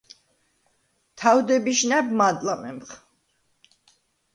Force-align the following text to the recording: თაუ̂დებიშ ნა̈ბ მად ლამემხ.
თაუ̂დებიშ 1.17 1.79
ნა̈ბ 1.89 2.07
მად 2.17 2.37
ლამემხ. 2.45 2.89